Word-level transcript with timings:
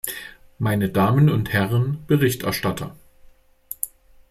Meine 0.57 0.89
Damen 0.89 1.29
und 1.29 1.53
Herren 1.53 2.03
Berichterstatter! 2.07 2.95